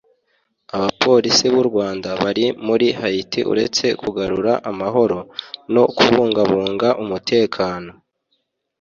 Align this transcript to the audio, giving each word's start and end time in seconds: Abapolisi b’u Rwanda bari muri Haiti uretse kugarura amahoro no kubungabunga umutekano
Abapolisi 0.75 1.45
b’u 1.53 1.63
Rwanda 1.69 2.09
bari 2.21 2.45
muri 2.65 2.87
Haiti 2.99 3.39
uretse 3.51 3.85
kugarura 4.01 4.53
amahoro 4.71 5.17
no 5.73 5.83
kubungabunga 5.95 6.87
umutekano 7.03 7.89